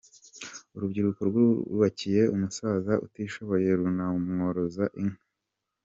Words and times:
Urubyiruko 0.75 1.19
rwubakiye 1.29 2.21
umusaza 2.35 2.93
utishoboye 3.05 3.69
runamworoza 3.79 4.85
inka 5.01 5.21